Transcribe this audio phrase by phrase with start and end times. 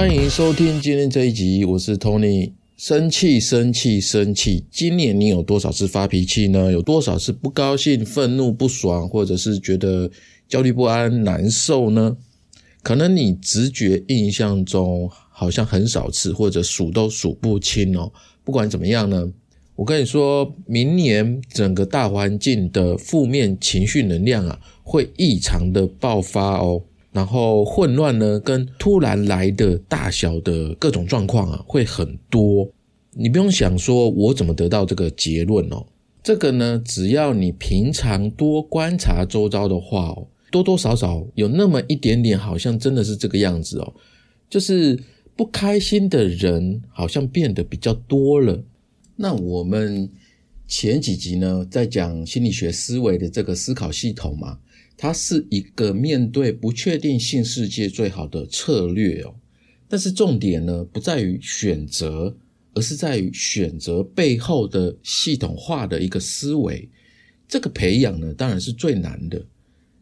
[0.00, 2.52] 欢迎收听今天这一集，我是 Tony。
[2.78, 4.64] 生气，生气，生气！
[4.70, 6.72] 今年你有多少次发脾气呢？
[6.72, 10.10] 有多少次不高兴、愤怒、不爽，或者是觉得
[10.48, 12.16] 焦虑不安、难受呢？
[12.82, 18.10] 可能你直觉印象中好像很少次，或者数都数不清哦。
[18.42, 19.30] 不管怎么样呢，
[19.76, 26.84] 我跟你说，明年整个大环境的负面情绪能量啊，会异常的爆发哦。
[27.12, 32.70] 然后混乱呢，跟突然来的大小的各种状况啊，会很多。
[33.12, 35.84] 你不用想说我怎么得到这个结论哦，
[36.22, 43.92] 这个呢，只要你平常多观察周遭的话哦，多多少少有那么一点点，好像真的是这个样子哦，
[44.48, 44.96] 就是
[45.34, 48.62] 不开心的人好像变得比较多了。
[49.16, 50.08] 那我们
[50.68, 54.58] 前几集呢，在讲心理学思维的这个思考系统嘛。
[55.02, 59.34] 它是一个面对不确定性世界最好的策略哦，
[59.88, 62.36] 但是重点呢不在于选择，
[62.74, 66.86] 而是在于选择背后的系统化的一个思维。
[67.48, 69.42] 这个培养呢当然是最难的，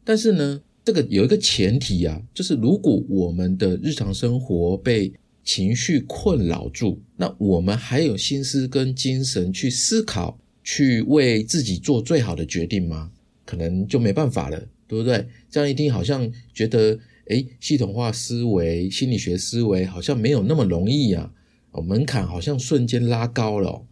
[0.02, 5.12] 但是呢这个有一个前提啊，就是如果我们的日常生活被
[5.44, 13.12] 情绪困扰住，那我们还有心思跟精神去思考，去为自己做最好的决定吗？
[13.44, 14.60] 可能就没办法了。
[14.88, 15.24] 对不对？
[15.50, 21.30] 这样一听好像觉得，哎，系统化思维、心理学思维好像没有那么容易啊，
[21.72, 23.84] 哦，门槛好像瞬间拉高了，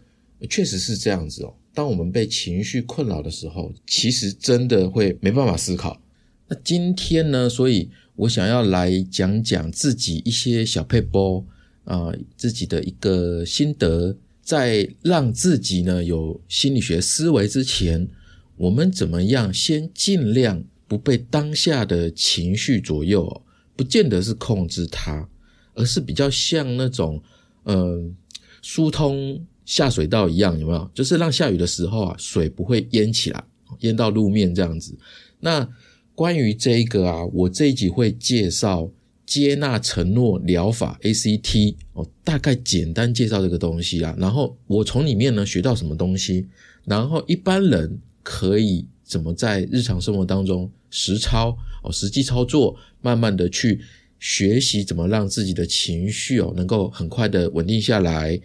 [0.49, 1.55] 确实是这样子哦。
[1.75, 6.01] 当我们被情绪困扰的时候，其实真的会没办法思考。
[6.49, 11.45] 那今天呢，所以我想要来讲讲自己一些小配波
[11.85, 18.09] 啊，自己的一个心得，在让自己呢有心理学思维之前，
[18.57, 20.65] 我们怎么样先尽量。
[20.89, 23.43] 不被当下的情绪左右，
[23.75, 25.29] 不见得是控制它，
[25.75, 27.21] 而是比较像那种，
[27.65, 28.15] 嗯，
[28.63, 30.91] 疏通下水道一样，有没有？
[30.95, 33.45] 就是让下雨的时候啊，水不会淹起来，
[33.81, 34.97] 淹到路面这样子。
[35.41, 35.69] 那
[36.15, 38.89] 关于这一个啊，我这一集会介绍
[39.27, 46.47] 接纳承诺疗法 ACT 哦，大概简单介绍这个东西啊，然后我从里面呢学到什么东西，
[46.85, 48.87] 然后一般人可以。
[49.07, 53.81] 怎么在日常生活当中实操哦，实际操作，慢慢的去
[54.19, 58.39] 学习怎么让自己的情绪哦能够很快的稳定下来。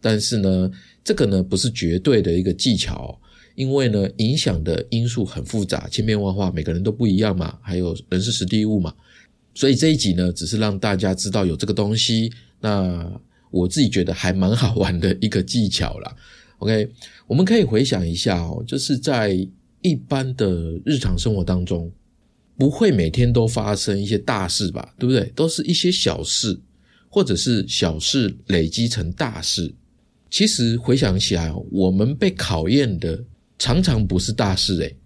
[0.00, 0.70] 但是呢，
[1.02, 3.20] 这个呢不是绝对的一个技巧，
[3.56, 7.58] 因为呢影响的因素很复杂，千变万化，每个人都不一样嘛。
[7.60, 8.94] 还有人是实地物嘛，
[9.54, 12.32] 所以这一集呢只是让大家知道有这个东西。
[12.60, 16.14] 那我自己觉得还蛮好玩的一个技巧啦。
[16.58, 16.88] OK，
[17.26, 19.36] 我们可以回想一下哦，就是在。
[19.82, 21.90] 一般的日常生活当中，
[22.56, 24.94] 不会每天都发生一些大事吧？
[24.98, 25.32] 对不对？
[25.34, 26.58] 都是一些小事，
[27.08, 29.74] 或者是小事累积成大事。
[30.30, 33.22] 其实回想起来，我们被考验的
[33.58, 34.96] 常常不是大事，诶，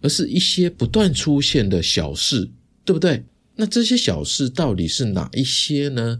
[0.00, 2.50] 而是一些不断出现的小事，
[2.84, 3.24] 对不对？
[3.56, 6.18] 那这些小事到底是哪一些呢？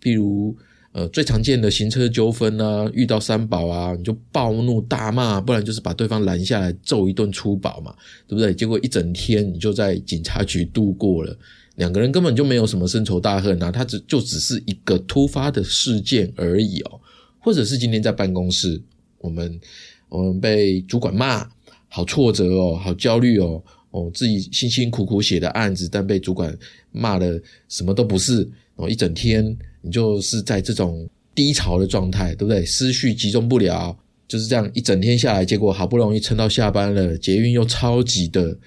[0.00, 0.56] 比如。
[0.92, 7.94] 呃，最常见的行车纠纷啊，遇到三宝啊，你就暴怒大骂，不然就是把对方拦下来揍一顿粗暴嘛，
[8.26, 8.54] 对不对？
[8.54, 11.36] 结果一整天你就在警察局度过了，
[11.76, 16.98] 两个人根本就没有什么深仇大恨啊，他只就只是一个突发的事件而已哦，
[17.38, 18.80] 或者是今天在办公室，
[19.18, 19.60] 我们
[20.08, 21.46] 我们被主管骂，
[21.88, 26.56] 好挫折哦，好焦虑哦，哦，自己辛辛苦苦写的案子，但被主管
[26.92, 29.56] 骂的什么都不是哦，一整天。
[29.80, 32.66] 你就是在这种低潮的状态，对不对？
[32.66, 38.58] 思绪集中不了，就是这样一整天下来，结果好不容易撑到下班了，捷运又超级的，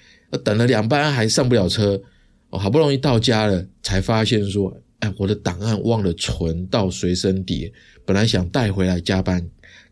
[0.41, 2.01] 等了两班还上不了车，
[2.49, 7.71] 哦，好不容易到家了，才发现说，哎，我的档案忘了存到随身碟，
[8.05, 9.45] 本来想带回来加班，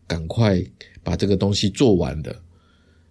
[0.06, 0.58] 赶快
[1.04, 2.34] 把这个东西做完的，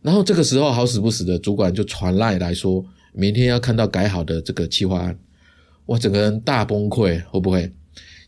[0.01, 5.17] 然后这个时候好死不死的主管就传赖来说，明天要看到改好的这个企划案，
[5.85, 7.71] 我整个人大崩溃，会不会？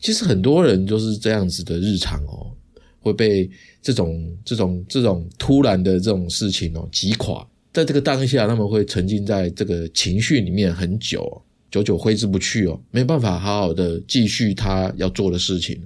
[0.02, 2.52] 其实很多人就是这样子的日常哦，
[3.00, 3.50] 会被
[3.82, 15.80] 这种这种这种突然的这种事情哦击垮，在这个当下，他们会沉浸在这个情绪里面很久，久久挥之不去哦，没办法好好的继续他要做的事情。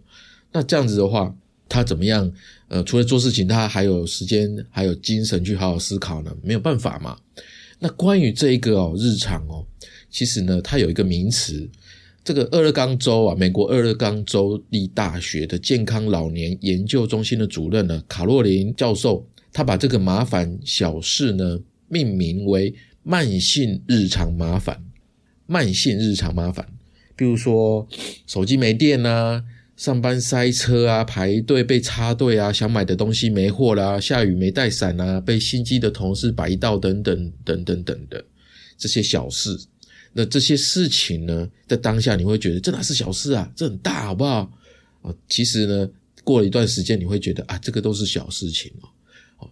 [0.51, 1.35] 那这样子的话，
[1.67, 2.31] 他怎么样？
[2.67, 6.35] 呃，除了做事情，他还有时间，还有精神去好好思考呢？
[6.41, 7.17] 没有办法嘛。
[7.79, 9.65] 那关于这一个哦日常哦，
[10.09, 11.69] 其实呢，它有一个名词。
[12.23, 19.23] 这个俄勒冈州啊，美国俄勒冈州立大学的健康老年研究中心的主任呢，卡洛琳教授，
[19.53, 22.73] 他把这个麻烦小事呢命名为
[23.03, 24.81] 慢性日常麻烦。
[25.45, 26.67] 慢性日常麻烦，
[27.15, 27.87] 比如说
[28.25, 29.43] 手机没电啊，
[29.75, 38.23] 上班塞车啊，排队被插队啊，想买的东西没货啦，下雨没带伞啊，被心机的同事白到等等等等等的
[38.77, 39.59] 这些小事。
[40.13, 44.49] 那这些事情呢，在当下你会觉得这哪是小事啊，这很大好不好？
[45.01, 45.89] 啊，其实呢，
[46.23, 48.87] 过了一段时间，你会觉得啊，这个都是小事情哦。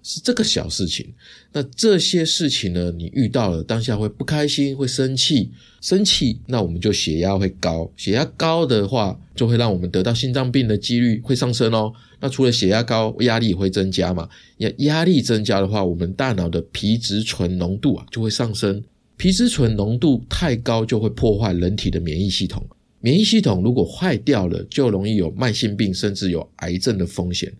[0.02, 1.14] 是这个小事情。
[1.52, 5.52] 那这些事情呢，你遇到了当下会不开心，会生气，
[5.82, 7.90] 生气，那我们就血压会高。
[7.96, 11.94] 血压高的话，就会让我们得到心脏病的几率会上升哦。
[12.20, 14.28] 那除了血压高，压力也会增加嘛？
[14.58, 18.84] 压压力增加的话，我们大脑的皮质醇浓度啊就会上升。
[19.16, 22.66] 皮质醇浓度太高，就会破坏人体的免疫系统。
[23.00, 27.54] 免疫系统如果坏掉了，就容易有慢性病，甚至有癌症的风险。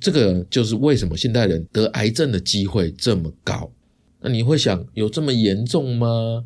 [0.00, 3.70] 这个就是为什么现代人得癌症的机会这么高。
[4.20, 6.44] 那你会想，有这么严重吗？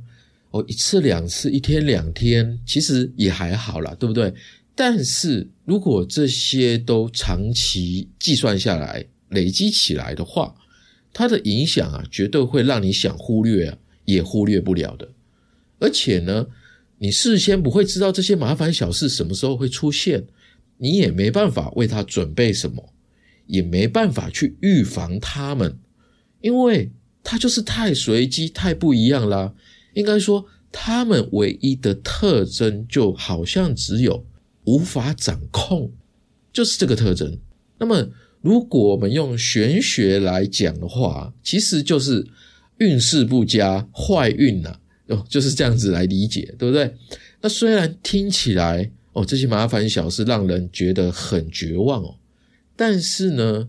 [0.50, 4.32] 哦，一次两次，一天两天，其实也还好啦，对不对？
[4.76, 10.54] 但是如果这些都长期计算下来、累积起来的话，
[11.12, 15.08] 它的影响啊，绝对会让你想忽略啊，也忽略不了的。
[15.80, 16.46] 而且呢，
[16.98, 20.24] 你事先不会知道这些麻烦小事什么时候会出现，
[20.78, 22.93] 你也没办法为它准备什么。
[23.46, 25.78] 也没办法去预防他们，
[26.40, 26.90] 因为
[27.22, 29.54] 它就是太随机、太不一样啦。
[29.94, 34.24] 应该说，他们唯一的特征就好像只有
[34.64, 35.90] 无法掌控，
[36.52, 37.38] 就是这个特征。
[37.78, 38.08] 那么，
[38.40, 42.26] 如果我们用玄学来讲的话，其实就是
[42.78, 46.94] 运势不佳、坏运呐，哦，就是这样子来理解，对不对？
[47.40, 52.16] 那虽然听起来哦，这些麻烦小事让人觉得很绝望哦。
[52.76, 53.68] 但是呢，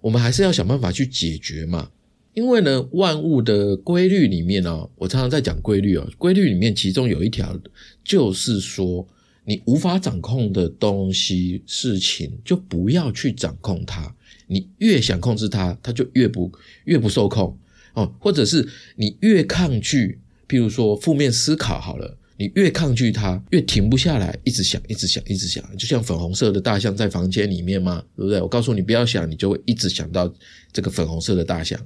[0.00, 1.90] 我们还是要想办法去解决嘛。
[2.34, 6.08] 因为呢，万物的规律里面呢，我常常在讲规律哦。
[6.18, 7.56] 规律里面其中有一条，
[8.02, 9.06] 就是说，
[9.44, 14.12] 你无法掌控的东西、事情，就不要去掌控它。
[14.48, 16.50] 你越想控制它，它就越不
[16.86, 17.56] 越不受控
[17.94, 18.12] 哦。
[18.18, 20.18] 或者是你越抗拒，
[20.48, 22.18] 譬如说负面思考好了。
[22.36, 28.02] 你越抗拒它，越停不下来，一直想，一直想，一直想，就像粉红色的大象在房间里面吗？
[28.16, 28.40] 对不对？
[28.40, 30.32] 我告诉你，不要想，你就会一直想到
[30.72, 31.80] 这个粉红色的大象。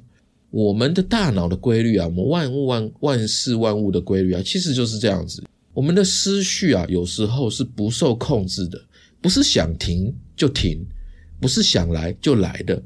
[0.51, 5.45] 我们的大脑的规律啊，我们万物万万事万物的规律啊，其实就是这样子。
[5.75, 8.81] 我们的思绪啊，有时候是不受控制的，
[9.21, 10.83] 不是想停就停，
[11.39, 12.83] 不是想来就来的。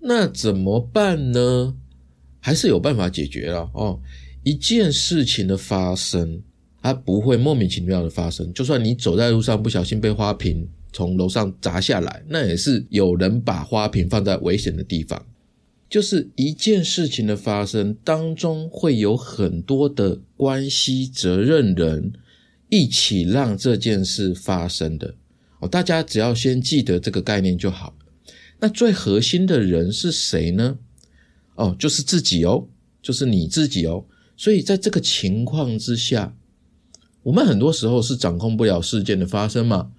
[0.00, 1.72] 那怎么办呢？
[2.40, 3.96] 还是有办法解决了哦。
[4.42, 6.42] 一件事情的发生。
[6.86, 15.26] 它不会莫名其妙的发生，就算你走在路上不小心被花瓶从楼上砸下来，那也是有人把花瓶放在危险的地方。
[15.90, 22.12] 就是一件事情的发生当中，会有很多的关系责任人
[22.68, 25.14] 一起让这件事发生的。
[25.58, 27.96] 哦，大家只要先记得这个概念就好。
[28.60, 30.78] 那最核心的人是谁呢？
[31.56, 32.68] 哦，就是自己哦，
[33.02, 34.04] 就是你自己哦。
[34.36, 36.34] 所以在这个情况之下。
[37.26, 39.90] 我们很多时候是掌控不了事件的发生嘛，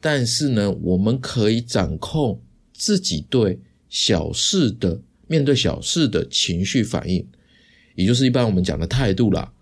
[0.00, 2.40] 但是呢，我们可以掌控
[2.72, 7.22] 自己对小事的面对小事的情绪反应，
[7.96, 9.52] 也就是一般我们讲的态度啦。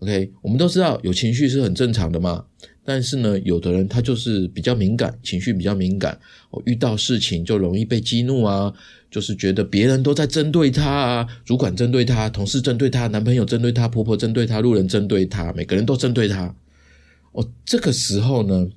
[0.00, 2.44] OK，我们都知道有情绪是很正常的嘛，
[2.84, 6.18] 但是呢，有的人他就是比较敏感，情绪比较敏感，
[6.50, 8.72] 我遇到事情就容易被激怒啊，
[9.10, 16.54] 就是觉得别人都在针对他啊，主管针对他，同事针对他，男朋友针对他，婆婆针对他，路人针对他，每个人都针对他。
[17.32, 18.68] 哦，这个时候呢，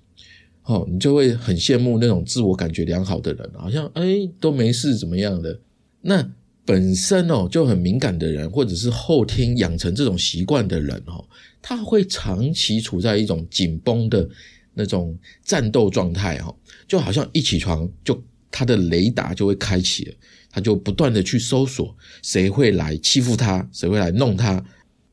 [0.65, 5.57] 哦，你就会很羡慕那种自我感觉良好的人，好像哎都没事怎么样的。
[6.01, 6.29] 那
[6.65, 11.25] 本身哦就很敏感的人，或者是后天养成这种习惯的人哦，
[11.63, 14.29] 他会长期处在一种紧绷的
[14.73, 16.53] 那种战斗状态哦，
[16.87, 20.13] 就好像一起床就他的雷达就会开启了，
[20.51, 24.63] 他就不断的去搜索谁会来欺负他，谁会来弄他，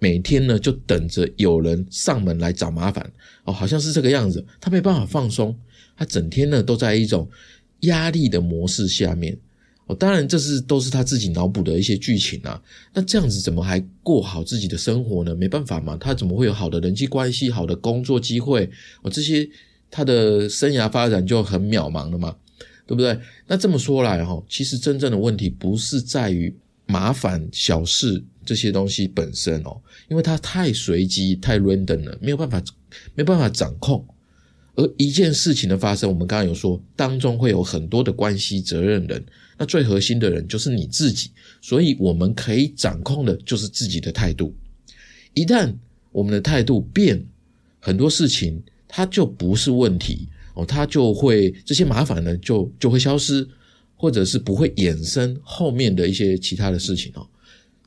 [0.01, 3.11] 每天呢就等着有人上门来找麻烦
[3.45, 5.57] 哦，好像是这个样子，他没办法放松，
[5.97, 7.31] 他整天呢都在一种
[7.81, 9.39] 压力的模式下面。
[9.95, 12.61] 当然，这是都是他自己脑补的一些剧情啊。
[12.93, 15.35] 那这样子怎么还过好自己的生活呢？
[15.35, 18.71] 没办法嘛，他怎么会有好的人际关系、好的工作机会？
[19.03, 19.49] 哦，这些
[19.91, 22.37] 他的生涯发展就很渺茫了嘛，
[22.87, 23.19] 对不对？
[23.47, 26.55] 那这么说来哈，其实真正的问题不是在于
[26.87, 32.63] 麻烦小事这些东西本身哦，因为它太随机、太 random 了，没有办法，
[33.15, 34.05] 没办法掌控。
[34.81, 39.23] 而一件事情的发生，我们刚刚有说，当中会有很多的关系责任人，
[39.59, 44.55] 那最核心的人就是你自己，所以我们可以掌控的就是自己的态度。
[45.35, 45.71] 一旦
[46.13, 47.23] 我们的态度变，
[47.79, 53.47] 很多事情它就不是问题哦，它就会这些麻烦呢就就会消失，
[53.97, 57.27] 或者是不会衍生后面的一些其他的事情哦。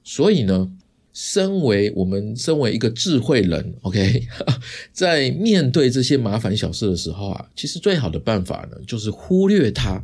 [0.04, 0.72] 所以呢，
[1.14, 4.28] 身为我们身为一个智慧人，OK，
[4.92, 10.04] 在面对这些麻烦小事的时候啊，其实最好的办法呢，就是忽略他，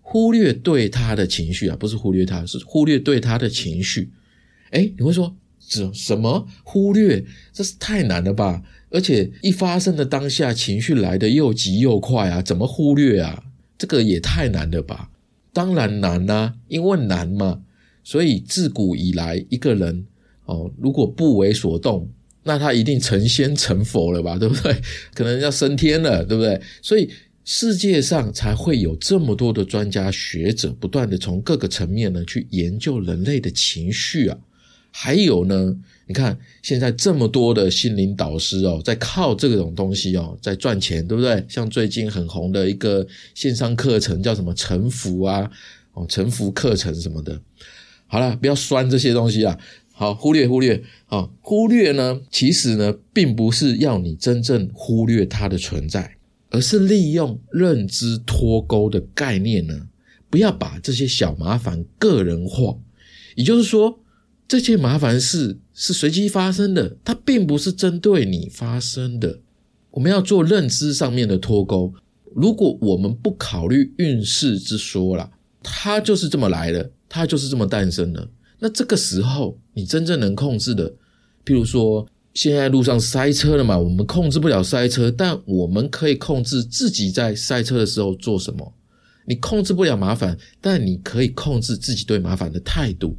[0.00, 4.10] 忽略对他的情绪啊，不是忽略他，是忽略对他的情绪。
[4.70, 7.24] 哎，你会说什什么忽略？
[7.52, 8.62] 这是太难了吧？
[8.90, 13.42] 而且一发生的当下，情绪来的又急又快啊，怎么忽略啊？
[13.76, 15.10] 这个也太难了吧？
[15.52, 17.62] 当然难啊，因为难嘛。
[18.02, 20.06] 所以自古以来，一个人
[20.50, 22.08] 哦，如果不为所动，
[22.42, 24.36] 那他一定成仙成佛了吧？
[24.40, 24.74] 对不对？
[25.14, 26.60] 可能要升天了，对不对？
[26.82, 27.08] 所以
[27.44, 34.36] 世界上才会有这么多的专家学者，不断的从各个层面呢去研究人类的情绪啊。
[34.92, 35.76] 还有呢，
[36.08, 41.44] 你看现在这么多的心灵导师哦，在靠这种东西哦，在赚钱，对不对？
[41.48, 45.48] 像最近很红的一个线上课程叫什么“沉浮”啊，
[45.92, 47.40] 哦，沉浮课程什么的。
[48.08, 49.56] 好了，不要酸这些东西啊！
[50.00, 56.16] 好，忽略忽略啊，忽略呢，其实呢，并不是要你真正忽略它的存在，
[56.48, 59.88] 而是利用认知脱钩的概念呢，
[60.30, 62.78] 不要把这些小麻烦个人化。
[63.34, 64.00] 也就是说，
[64.48, 69.40] 这些麻烦事是随机发生的，它并不是针对你发生的。
[69.90, 71.92] 我们要做认知上面的脱钩。
[72.34, 75.30] 如果我们不考虑运势之说了，
[75.62, 76.90] 它就是这么来的。
[77.06, 78.26] 它就是这么诞生的。
[78.60, 80.88] 那这个时候，你真正能控制的，
[81.44, 88.72] 譬如说，现在路上塞车了嘛，我们控制不了塞车，但我们可以控制自己在塞车的时候做什么。
[89.26, 93.16] 你控制不了麻烦，但你可以控制自己对麻烦的态度。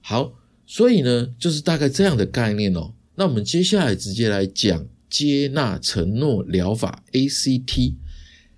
[0.00, 0.32] 好，
[0.66, 2.92] 所以呢，就是大概这样的概念哦。
[3.14, 7.94] 那我们接下来直接来讲接纳承诺疗法 ACT。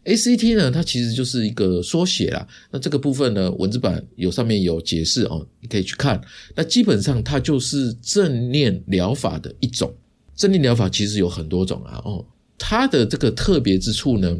[0.04, 2.44] A C T 呢，它其实就是一个缩写啦。
[2.72, 6.20] 那这个部分呢，文字版有上面有解释哦，你可以去看。
[6.56, 9.94] 那基本上它就是正念疗法的一种。
[10.34, 12.26] 正念疗法其实有很多种啊，哦，
[12.58, 14.36] 它的这个特别之处呢，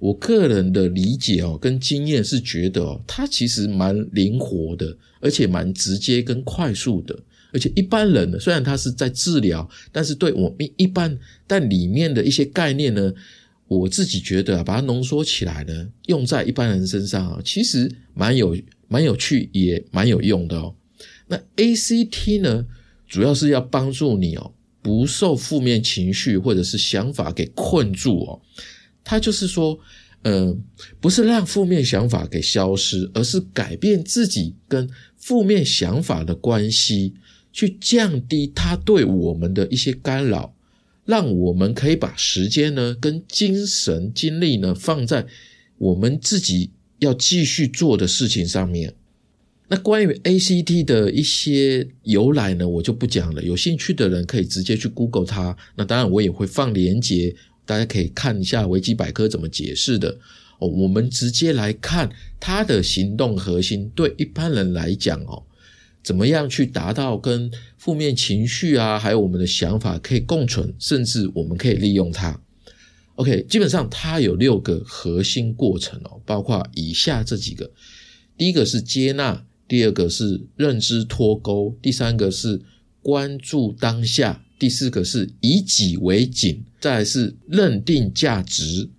[0.00, 7.16] 我个人的理解哦，跟经验是觉得哦，它其实蛮灵活的，而且蛮直接跟快速的。
[7.52, 11.16] 而且一般人呢，虽然他是在治疗，但是对我们一般，
[11.46, 13.12] 但里面的一些概念呢。
[13.66, 18.56] 我自己觉得啊，把它浓缩起来呢，用在一般人身上啊，其实蛮有
[18.88, 20.74] 蛮有趣，也蛮有用的哦。
[21.26, 22.66] 那 ACT 呢，
[23.08, 24.52] 主要是要帮助你哦，
[24.82, 28.40] 不受负面情绪或者是想法给困住哦。
[29.02, 29.78] 它就是说，
[30.22, 30.56] 呃，
[31.00, 37.14] 不是让负面想法给消失，而是改变自己跟负面想法的关系，
[37.52, 40.53] 去降低它对我们的一些干扰。
[41.04, 45.26] 让我们可以把时间呢，跟精神精力呢，放在
[45.78, 46.70] 我们自己
[47.00, 48.94] 要继续做的事情上面。
[49.68, 53.42] 那关于 ACT 的一些由来呢，我就不讲了。
[53.42, 55.56] 有兴趣的人可以直接去 Google 它。
[55.74, 57.34] 那当然，我也会放连接，
[57.64, 60.18] 大家可以看一下维基百科怎么解释的。
[60.58, 65.42] 哦，我们直接来看它的行动核心，对一般人来讲哦。
[66.04, 72.38] 怎么样去达到跟负面情绪啊，还有我们的想法可以共存，甚至我们可以利用它
[73.14, 77.70] ？OK，基本上它有六个核心过程哦，包括以下这几个：
[78.36, 82.60] 第一个是接纳，第二个是认知脱钩，第三个是
[83.00, 88.90] 关注当下，第四个是以己为景，再是认定价值，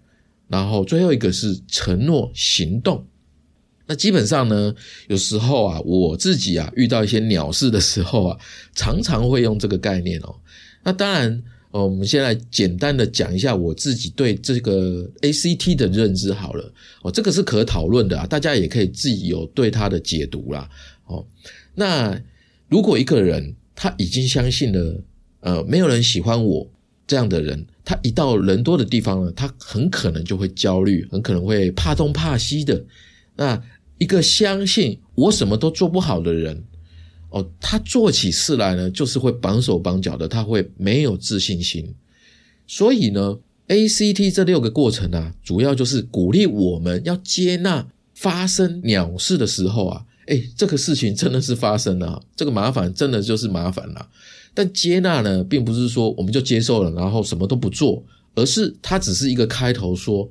[0.47, 3.05] 然后最后一个是承诺行动。
[3.87, 4.73] 那基本上呢，
[5.07, 8.37] 有时候啊，我自己啊遇到一些鸟事的时候啊，
[8.73, 10.35] 常常会用这个概念哦。
[10.83, 16.73] 那当然，呃，我们先来简单的讲一下我自己对这个 ACT 的认知好了。
[17.03, 20.69] 哦，这个是可讨论的啊，大家也可以自己有对它的解读啦。
[21.05, 21.25] 哦，
[21.75, 22.19] 那
[22.69, 25.03] 如果一个人他已经相信了，
[25.41, 26.67] 呃，没有人喜欢我
[27.05, 32.83] 这样的人，他一到人多的地方呢，他很可能就会焦虑，很可能会怕东怕西的。
[33.35, 33.61] 那
[33.97, 36.63] 一个相信我什么都做不好的人，
[37.29, 41.95] 哦，他做起事来呢，就是会绑手绑脚的，他会没有自信心。
[42.67, 43.37] 所以呢
[43.69, 54.09] ，ACT 这六个过程啊，主要就是鼓励我们要接纳发生鸟事的时候啊，哎，这个事情真的是发生了，这个麻烦真的就是麻烦了。
[54.53, 58.03] 但接纳呢，并不是说我们就接受了，然后什么都不做，
[58.35, 60.29] 而是它只是一个开头，说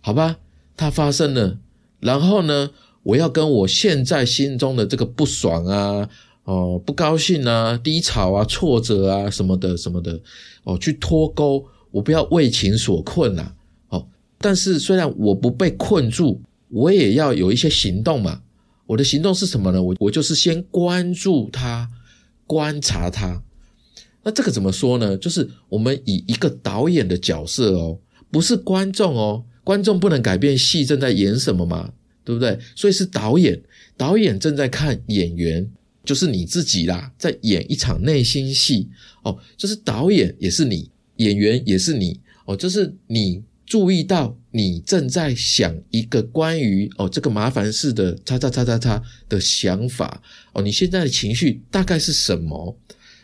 [0.00, 0.38] 好吧，
[0.76, 1.58] 它发生了，
[2.00, 2.70] 然后呢？
[3.02, 6.08] 我要跟我现在心中的这个不爽啊，
[6.44, 10.20] 哦，不高兴啊，低潮啊，挫折啊，什么的什么的，
[10.64, 11.64] 哦，去脱钩。
[11.90, 13.52] 我不要为情所困呐。
[13.90, 14.06] 哦，
[14.38, 16.40] 但是虽然我不被困住，
[16.70, 18.40] 我也要有一些行动嘛。
[18.86, 19.82] 我的行动是什么呢？
[19.82, 21.88] 我我就是先关注他，
[22.46, 23.42] 观察他。
[24.22, 25.16] 那这个怎么说呢？
[25.16, 27.98] 就是我们以一个导演的角色哦，
[28.30, 31.92] 不是观众哦，观众不能改变戏正在演什么嘛，
[32.24, 32.58] 对不对？
[32.74, 33.60] 所以是导演，
[33.96, 35.68] 导演正在看演员，
[36.04, 38.88] 就是你自己啦，在演一场内心戏
[39.22, 52.76] 哦，就是导演也是你，演员也是你哦，就是你注意到你正在想一个关于哦这个麻烦事的叉叉叉叉叉的想法哦，你现在的情绪大概是什么？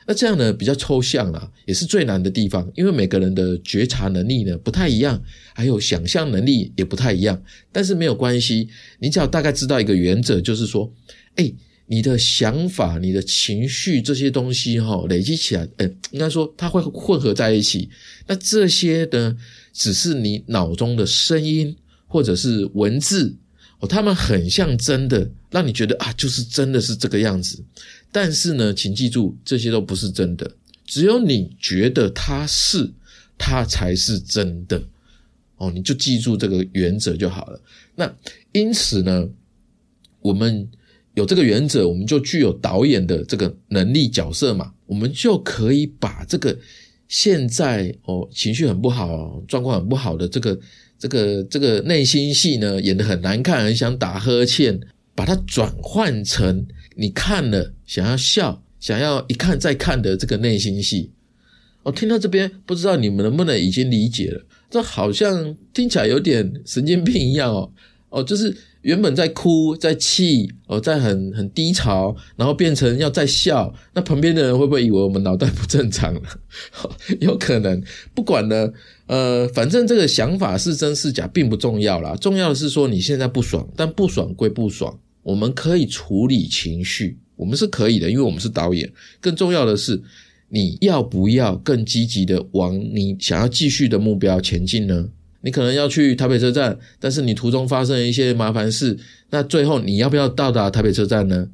[0.09, 5.23] 那这样呢比较抽象啦，也是最难的地方，因为每个人的觉察能力呢不太一样，
[5.55, 7.43] 还有想象能力也不太一样。
[7.71, 10.91] 但是没有关系，你只要大概知道一个原则，就是说，
[11.35, 11.53] 哎，
[11.85, 17.91] 你的想法、你的情绪这些东西哈，累积起来，哎，应该说它会混合在一起。
[18.27, 19.37] 那这些呢，
[19.75, 23.37] 只是你脑中的声音或者是文字
[23.81, 27.63] 哦，他们很像真的，让你觉得啊，就是真的是这个样子。
[28.11, 30.51] 但是呢，请记住，这些都不是真的。
[30.85, 32.91] 只有你觉得它是，
[33.37, 34.83] 它才是真的。
[35.57, 37.61] 哦，你就记住这个原则就好了。
[37.97, 38.11] 那
[38.53, 39.29] 因此呢，
[40.21, 40.67] 我们
[41.15, 46.57] 有这个原则，我们就具有导演的这个能力角色嘛，我们就可以把这个
[47.09, 50.59] 现在哦情绪很不好、状况很不好的这个
[50.99, 54.81] 这个这个内心戏呢，演得很难看，很想打呵欠，
[55.15, 56.67] 把它转换成。
[57.01, 61.13] 你看了想要笑，想要一看再看的这个内心戏，
[61.85, 64.45] 我听到这边不知道你们能不能已经理解了？
[64.69, 67.71] 这好像听起来有点神经病一样哦
[68.09, 68.53] 哦，就是
[68.83, 76.23] 原本在哭在气哦，在很很低潮，然后变成要在笑，那旁边的人会不会以为我们脑袋不正常了？
[77.21, 77.81] 有可能，
[78.13, 78.69] 不管呢，
[79.07, 84.99] 呃，反正这个想法是真是假并不重要啦，重要的是说你现在不爽，但不爽归不爽。
[85.29, 88.91] 我们可以处理情绪，我们是可以的，因为我们是导演。
[89.21, 90.01] 更重要的是，
[90.49, 95.07] 你要不要更积极的往你想要继续的目标前进呢？
[95.43, 101.47] 你可能要去台北车站，但是你途中发生了一些麻烦事，那最后你要不要到达台北车站呢？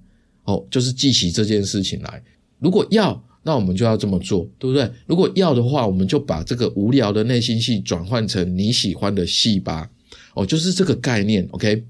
[0.45, 2.23] 哦，就是记起这件事情来。
[2.61, 4.89] 如果要，那我们就要这么做，对不对？
[5.05, 9.91] 如果要的话，我们就把这个无聊的内心戏转换成你喜欢的戏吧。
[10.35, 11.85] 哦，就是这个概念，OK。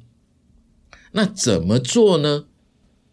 [1.16, 2.44] 那怎么做呢？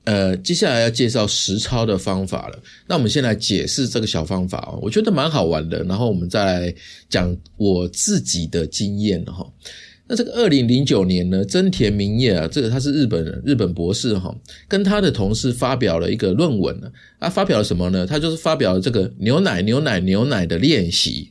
[0.06, 2.60] 呃，接下来要介绍实操的方法了。
[2.88, 5.84] 那我们先来解释这个小方法哦，我觉得蛮好玩的。
[5.84, 6.76] 然后我们再来
[7.08, 9.48] 讲我自己的经验哈。
[10.08, 14.36] 那这个二零零九年呢，真田明叶啊，这个他是日本人，日本博士哈，
[14.68, 16.92] 跟他的同事发表了一个论文呢。
[17.20, 18.08] 他发表了什么呢？
[18.08, 21.31] 他就是发表了这个牛奶、牛奶、牛奶的练习。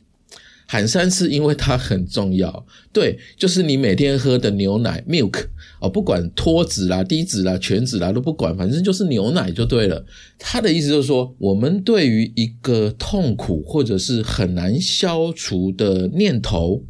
[0.71, 2.65] 喊三次，因为它很重要。
[2.93, 5.43] 对，就是你每天喝的牛奶 （milk）
[5.81, 10.05] 哦，不管脱脂啦、低脂啦、全脂啦都不管，反正就是牛奶就对了。
[10.39, 16.81] 他的意思就是说，我们对于一个痛苦或者是很难消除的念头，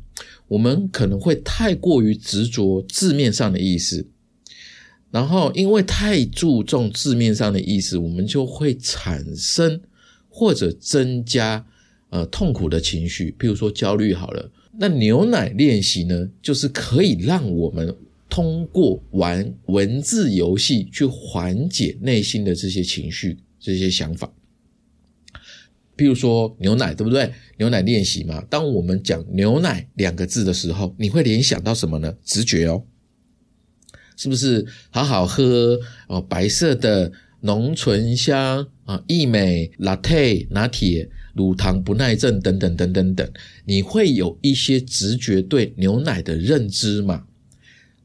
[0.47, 4.05] 我们可能会太过于执着字面上的意思，
[5.09, 9.81] 然后因为太注重字面上的意思，我们就会产生
[10.29, 11.65] 或者增加。
[12.11, 17.95] 呃，痛苦的情绪，譬如说焦虑好了，那牛奶练习呢，就是可以让我们
[18.29, 24.29] 通过玩文字游戏去缓解内心的这些情绪、这些想法。
[25.95, 27.31] 譬如说牛奶，对不对？
[27.55, 32.13] 牛奶练习嘛，当我们讲牛奶两个字的时候，你会联想到什么呢？
[32.25, 32.83] 直觉哦，
[34.17, 36.19] 是不是好好喝哦？
[36.19, 41.09] 白色的浓醇香啊，益美 latte 拿铁。
[41.33, 43.31] 乳糖不耐症等等等等等，
[43.65, 47.23] 你会有一些直觉对牛奶的认知嘛？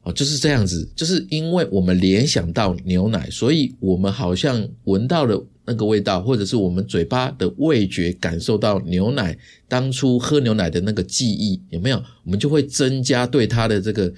[0.03, 9.37] 哦，就是这样子，就是因为我们联想到牛奶，所以我们好像闻到了那个味道，或者是我们嘴巴的味觉感受到牛奶
[9.67, 12.01] 当初喝牛奶的那个记忆，有没有？
[12.23, 14.13] 我们就会增加对它的这个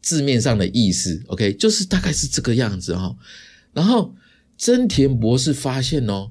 [0.00, 1.20] 字面上的意思。
[1.26, 3.16] OK，就是大概是这个样子哈。
[3.72, 4.14] 然后
[4.56, 6.30] 真田博士发现哦。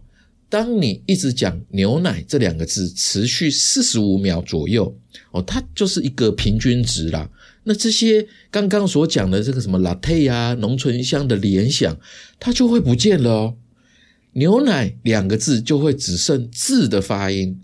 [0.51, 4.93] 当你一直讲牛奶这两个字，持续四十五秒左右，
[5.31, 7.31] 哦，它就是一个平均值啦。
[7.63, 11.97] 那这些刚刚所讲的这个什么 latte 啊、浓醇香的联想，
[12.37, 13.55] 它就会不见了哦。
[14.33, 17.57] 牛奶两个字就会只剩字的发音，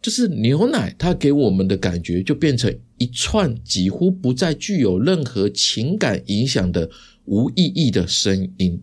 [0.00, 6.88] 就是牛奶，它给我们的感觉就变成一串几乎不再具有任何情感影响的
[7.24, 8.80] 无意义的声音。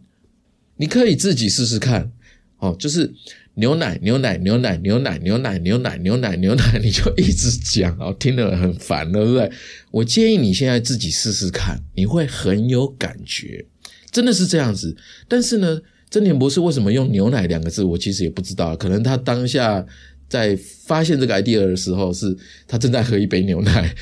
[0.76, 2.12] 你可以自己试试看，
[2.60, 3.14] 哦，就是。
[3.56, 9.50] 牛奶，牛奶，牛奶，牛奶，牛奶，牛奶，牛奶，牛奶，你就一直讲哦，听得很烦，对不对？
[9.92, 13.66] 我建议你现在自己试试看，你会很有感觉，
[14.12, 14.96] 真的是这样子。
[15.30, 19.86] 但是呢，真田博士为什么用牛奶两个字，我其实也不知道，可能他当下
[20.28, 22.36] 在发现这个 idea 的时候，是
[22.68, 23.96] 他正在喝一杯牛奶，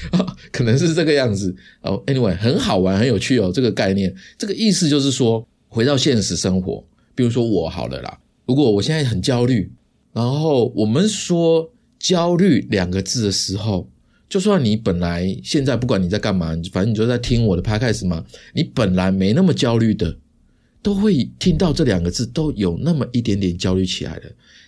[0.51, 2.01] 可能是这个样子哦。
[2.07, 8.17] Anyway，很好玩，很有趣哦，这个概念，这个意思就是说，回到现实生活，比如说我好了啦。
[8.45, 9.71] 如果我现在很焦虑，
[10.11, 13.89] 然后我们说焦虑两个字的时候，
[14.27, 20.17] 就算你本来现在不管你在干嘛，反正你就在听我的 podcast 嘛，你本来没那么焦虑的，
[20.81, 24.21] 都会听到这两个字，都有那么一点点焦虑起来了，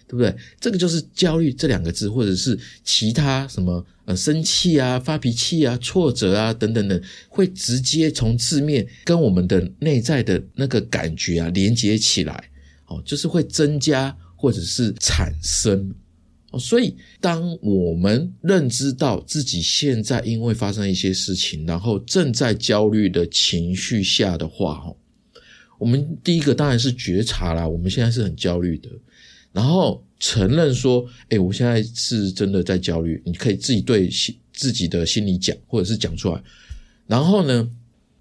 [0.08, 0.34] 对不对？
[0.60, 12.50] 这个就是焦虑这两个字，或者是其他什么呃生气啊、发脾气啊、挫折啊等等等，会直接从字面跟我们的内在的那个感觉啊连接起来。
[12.88, 15.92] 哦，就是会增加或者是产生
[16.52, 24.96] 哦，所以当我们认知到自己现在因为发生一些事情，然后正在焦虑的情绪下的话，哦，
[25.80, 28.90] 我们第一个当然是觉察啦，我们现在是很焦虑的，
[29.52, 36.44] 然后承认说，哎，我现在是真的在焦虑，你可以自己对心自己的心里讲，或者是讲出来，
[37.08, 37.68] 然后呢，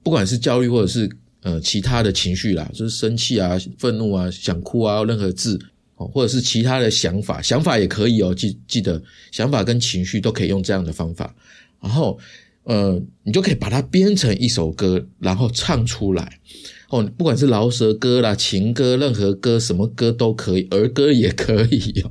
[0.02, 1.10] 不管是焦虑或者是。
[1.44, 5.60] 呃，其他的情绪啦，就是生气啊、愤怒啊、想哭啊，任何字
[5.96, 8.34] 哦，或者是其他的想法，想法也可以哦。
[8.34, 11.34] 记记得，想法跟情绪都可以用这样的方法。
[11.82, 12.18] 然后，
[12.62, 16.40] 呃，你就可以把它编成一首歌，然后唱出来。
[16.88, 22.10] 哦，不管是饶舌歌啦、情歌，任何歌，什么歌都可以，儿歌也可以哦。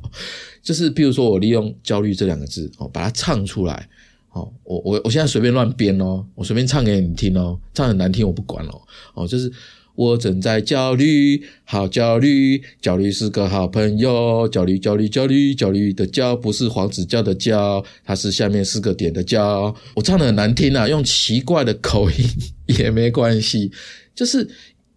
[0.61, 3.89] 就是，比如说，我利用焦虑这两个字哦，把它唱出来。
[4.33, 8.81] 哦，我我我现在随便乱编哦，我随便唱给你听哦，唱很难听我不管哦。
[9.13, 9.51] 哦，就是
[9.95, 19.73] 我正在焦虑，好焦虑，焦虑是个好朋友，焦虑焦虑焦虑焦虑的焦不是黄子佼的焦，它是下面四个点的焦。
[19.93, 22.17] 我唱的很难听啊，用奇怪的口音
[22.79, 23.71] 也没关系，
[24.15, 24.49] 就是。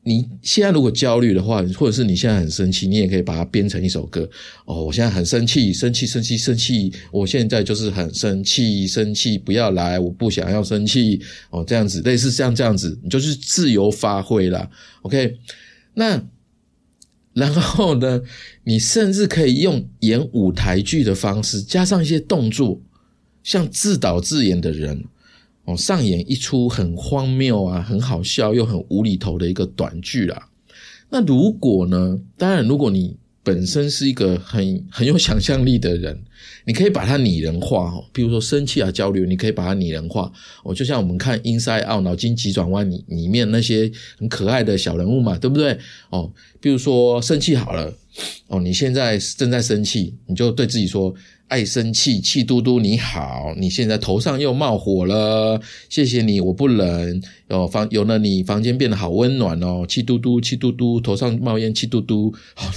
[0.08, 4.28] 你现在如果焦虑的话，或者是你现在很生气，你也可以把它编成一首歌。
[4.64, 6.92] 哦，我现在很生气，生气，生气，生气。
[7.10, 11.20] 我现在就是很生气，生气，不要来，我不想要生气。
[11.50, 14.70] 哦，这样子，类似像这样子，你就是自由发挥啦。
[15.02, 15.38] OK，
[15.94, 16.22] 那
[17.32, 18.22] 然后呢，
[18.62, 22.80] 你甚至可以用演舞台剧的方式，加上一些动作，
[23.42, 25.02] 像自导自演的人。
[25.66, 30.48] 哦，上演一出很荒谬啊、很好笑又很无厘头的一个短剧啦。
[31.10, 32.18] 那如果呢？
[32.38, 36.20] 当然，如果你本身是一个很很有想象力的人，
[36.64, 38.04] 你可以把它拟人化哦。
[38.12, 40.32] 比如说生气啊、焦虑，你可以把它拟人化
[40.64, 40.74] 哦。
[40.74, 45.78] 就像我们看《Inside Out》脑筋急转弯里里面那些很可爱的小人物嘛，对不对？
[46.10, 47.92] 哦，比如说生气好了
[48.48, 51.14] 哦，你现在正在生气，你就对自己说。
[51.48, 62.68] 爱生气，气嘟嘟，你好，你现在头上又冒火了，谢谢你，我不冷，哦房有了你，房间变得好温暖哦，气嘟嘟，气嘟嘟，头上冒烟，气嘟嘟，好，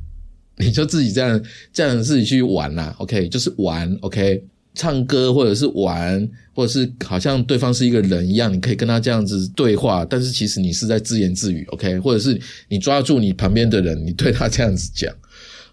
[0.58, 15.10] 你就自己这样这样自己去玩啦，OK，就是玩，OK，唱歌或者是玩，或者是好像对方是一个人一样，你可以跟他这样子对话，但是其实你是在自言自语，OK，或者是你抓住你旁边的人，你对他这样子讲。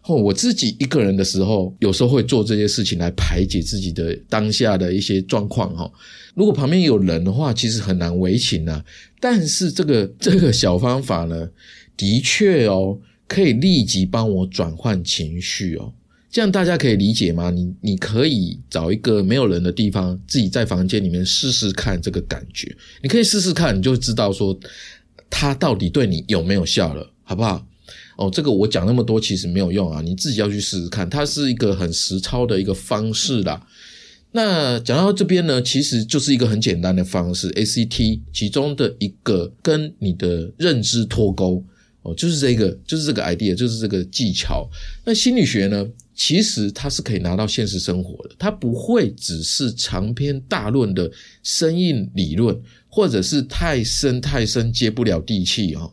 [0.07, 5.91] 哦，我自己一个人的时候，有时候会做这些事情来排解自己的当下的一些状况哈。
[6.33, 8.83] 如果旁边有人的话，其实很难为情啊。
[9.19, 11.49] 但是这个这个小方法呢，
[11.97, 15.91] 的确哦，可以立即帮我转换情绪哦。
[16.31, 17.49] 这样大家可以理解吗？
[17.49, 22.73] 你你可以找一个没有人的地方，自己在房间里面试试看这个感觉。
[23.03, 24.57] 你可以试试看，你就知道说
[25.29, 27.66] 他到底对你有没有效了，好不好？
[28.17, 33.65] 哦，这个我讲那么多其实没有用啊，你自己要去试试看，它是一个很实操的一个方式啦。
[34.31, 41.63] 那讲到这边呢，其实就是一个很简单的方式，ACT 其中的一个跟你的认知脱钩
[42.01, 44.67] 哦，就是这个，就是这个 idea，就是这个技巧。
[45.05, 51.09] 那心理学呢，其实它是可以拿到现实生活的，它不会只是长篇大论的
[51.43, 55.91] 生硬理论，或者是太深太深接不了地气哦。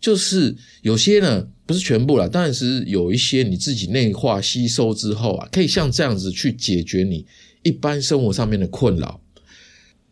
[0.00, 7.24] 就是有些呢，不是全部了，但是有一些你自己内化吸收之后啊，可以像这样子去解决你
[7.62, 9.20] 一般生活上面的困扰。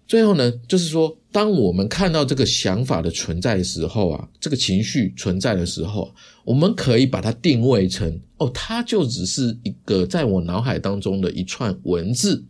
[0.06, 6.14] 最后呢，就是说，当我们看到这个想法的存在的时候啊，这个情绪存在的时候，
[6.44, 12.44] 我们可以把它定位成哦，它就只是一个在我脑海当中的一串文字。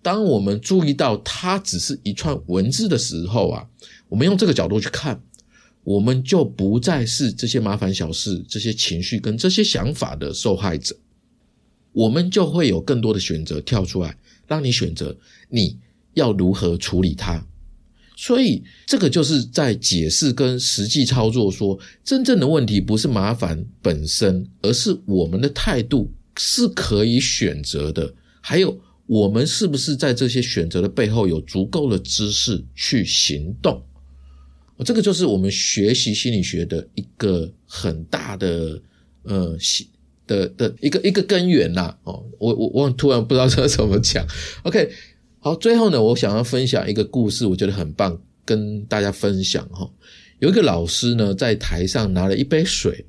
[0.00, 3.64] 当我们注意到它只是一串文字的时候啊，
[4.08, 5.22] 我们用这个角度去看。
[5.84, 10.96] 我们就不再是这些麻烦小事、这些情绪跟这些想法的受害者，
[11.92, 14.16] 我们就会有更多的选择跳出来，
[14.46, 15.16] 让你选择
[15.48, 15.78] 你
[16.14, 17.46] 要如何处理它。
[18.14, 33.82] 所以，这个就是在解释跟实际操作说，真正的问题不是麻烦本身，而是我们的态度是可以选择的，还有我们是不是在这些选择的背后有足够的知识去行动。
[34.82, 38.80] 这个就是我们学习心理学的一个很大的
[39.24, 39.56] 呃
[40.26, 41.94] 的的一个一个根源呐。
[42.04, 44.26] 哦，我我我突然不知道 这怎么讲。
[44.62, 44.90] OK，
[45.40, 49.90] 好，最后呢，我想要分享一个故事，我觉得很棒，跟大家分享哈。
[50.38, 53.04] 有一个老师呢，在台上拿了一杯水，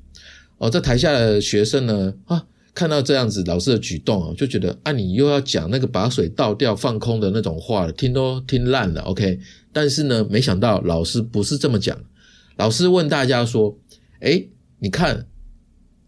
[0.58, 9.00] 哦，在台下的学生呢啊，看到这样子老师的举动啊，就觉得啊，你又要讲那个把水倒掉放空的那种话了，听都听烂了。
[9.02, 9.38] OK。
[9.74, 11.98] 但是呢，没想到老师不是这么讲。
[12.56, 13.76] 老师问大家说
[14.22, 14.46] ：“哎，
[14.78, 15.26] 你看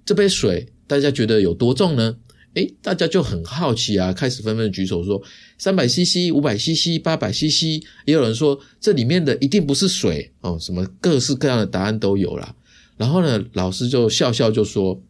[0.05, 2.17] 这杯水，大家觉得有多重呢？”
[2.55, 5.21] 哎，大家就很好奇啊，开始纷纷举手说
[5.59, 12.55] ：“三百 CC、五百 CC、八百 CC。”也有人说这里面的一定不是水哦，什么各式各样的答案都有了。
[12.97, 15.03] 然后呢，老师就笑笑就说：“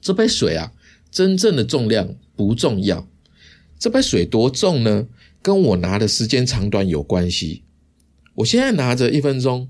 [0.00, 0.72] 这杯水啊，
[1.12, 3.06] 真正的重量不重要。
[3.78, 5.06] 这杯水多重呢？”
[5.42, 7.62] 跟我拿的时间长短有关系。
[8.34, 9.68] 我现在拿着一分钟，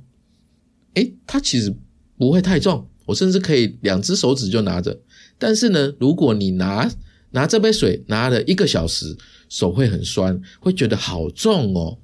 [0.95, 1.75] 诶，它其实
[2.17, 5.01] 不会太重，我甚至可以两只手指就拿着。
[5.39, 6.91] 但是呢，如果你拿
[7.31, 9.17] 拿这杯水拿了一个小时，
[9.49, 11.99] 手会很酸，会觉得好重哦。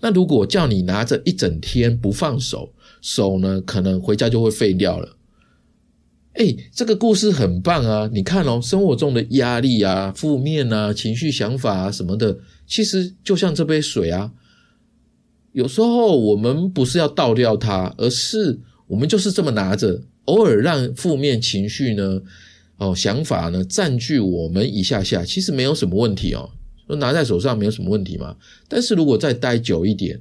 [0.00, 5.16] 那如果叫你拿着一整天不放手，手呢可能回家就会废掉了。
[6.34, 8.08] 哎，这个故事很棒啊！
[8.12, 12.38] 你看哦，生活中的压力啊、负面啊、情绪、想法啊什么的。
[12.66, 14.32] 其实就像这杯水啊，
[15.52, 22.22] 有时候我们不是要倒掉它，而是我们就是这么拿着，偶尔让负面情绪呢、
[22.78, 26.48] 哦想法呢占据我们一下下，其实没有什么问题哦，
[26.86, 28.34] 说拿在手上没有什么问题嘛。
[28.68, 30.18] 但是如果再待久一点，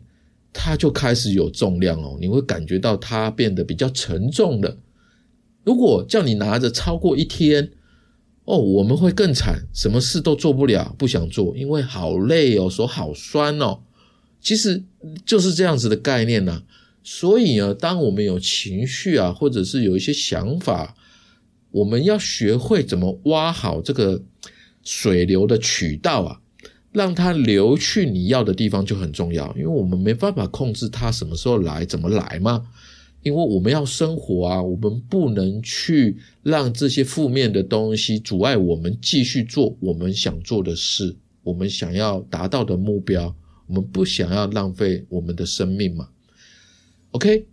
[0.52, 4.78] 它就开始有重量哦，你会感觉到它变得比较沉重了。
[5.64, 7.72] 如果叫你拿着超过一天，
[8.46, 13.80] 哦，我们会更惨，什么事都做不了，不想做，因为好累哦，手好酸哦。
[14.42, 14.84] 其实
[15.24, 16.64] 就是这样子的概念呢。
[17.04, 20.96] 所以呢，当我们有情绪啊，或者是有一些想法，
[21.70, 24.22] 我们要学会怎么挖好这个
[24.84, 26.42] 水流的渠道啊，
[26.92, 29.52] 让它流去你要的地方就很重要。
[29.56, 32.68] 因为我们没办法控制它什么时候来，怎么来嘛。
[33.24, 43.36] 因为我们要生活啊，我们不能去让这些负面的东西阻碍我们继续做我们想做的事，我们想要达到的目标，
[43.68, 46.10] 我们不想要浪费我们的生命嘛。
[47.12, 47.46] OK，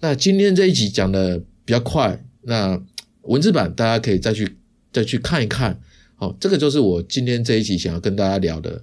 [0.00, 2.80] 那今天这一集讲的比较快，那
[3.22, 4.56] 文字版大家可以再去
[4.92, 5.80] 再去看一看。
[6.20, 8.82] 好，这个就是我今天这一集想要跟大家聊的。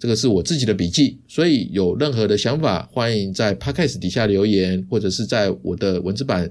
[0.00, 6.50] 这个是我自己的笔记，所以有任何的想法，欢迎在 Podcast 底下留言，或者是在我的文字版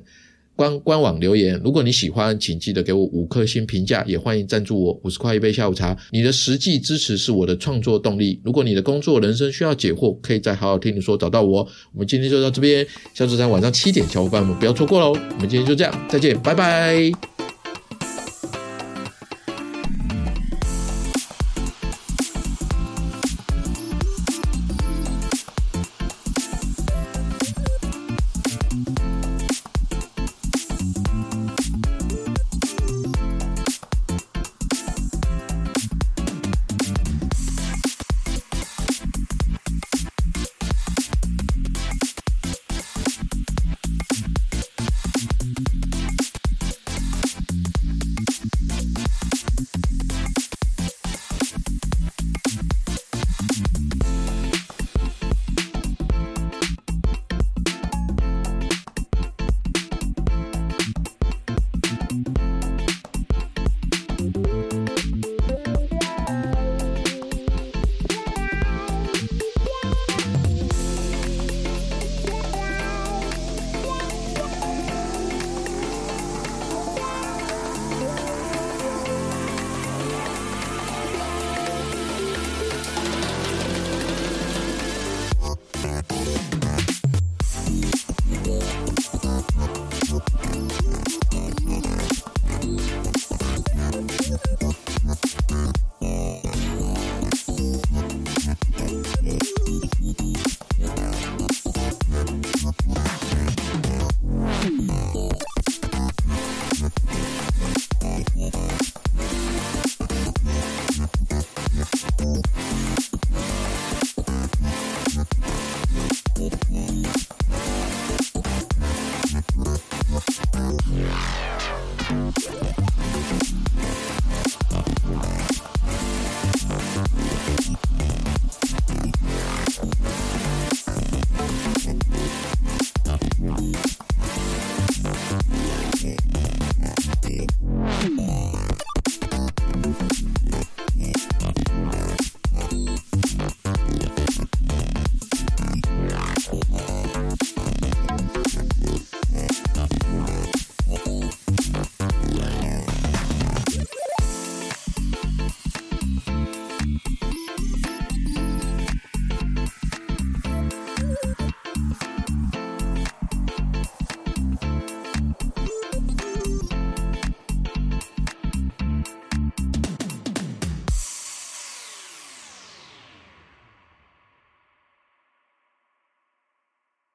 [0.56, 1.60] 官官网留言。
[1.62, 5.98] 如果你喜欢，请记得给我五颗星评价，也欢迎赞助我五十块一杯下午茶。
[6.14, 8.40] 你的实际支持是我的创作动力。
[8.46, 11.60] 如果你的工作、人生需要解惑，可以在好好听你说找到我。
[11.92, 15.10] 我们今天就到这边，下周三晚上七点，小伙伴们不要错过喽。
[15.10, 17.31] 我们今天就这样，再见，拜拜。